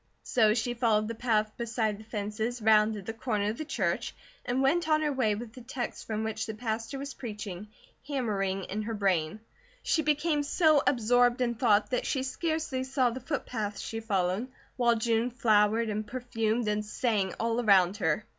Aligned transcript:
So 0.23 0.55
she 0.55 0.73
followed 0.73 1.07
the 1.07 1.13
path 1.13 1.55
beside 1.57 1.99
the 1.99 2.03
fences, 2.03 2.59
rounded 2.59 3.05
the 3.05 3.13
corner 3.13 3.51
of 3.51 3.59
the 3.59 3.65
church 3.65 4.15
and 4.43 4.63
went 4.63 4.89
on 4.89 5.03
her 5.03 5.13
way 5.13 5.35
with 5.35 5.53
the 5.53 5.61
text 5.61 6.07
from 6.07 6.23
which 6.23 6.47
the 6.47 6.55
pastor 6.55 6.97
was 6.97 7.13
preaching, 7.13 7.67
hammering 8.07 8.63
in 8.63 8.81
her 8.81 8.95
brain. 8.95 9.41
She 9.83 10.01
became 10.01 10.41
so 10.41 10.81
absorbed 10.87 11.39
in 11.39 11.53
thought 11.53 11.91
that 11.91 12.07
she 12.07 12.23
scarcely 12.23 12.83
saw 12.83 13.11
the 13.11 13.19
footpath 13.19 13.77
she 13.77 13.99
followed, 13.99 14.47
while 14.75 14.95
June 14.95 15.29
flowered, 15.29 15.89
and 15.91 16.07
perfumed, 16.07 16.67
and 16.67 16.83
sang 16.83 17.35
all 17.39 17.61
around 17.63 17.97
her. 17.97 18.25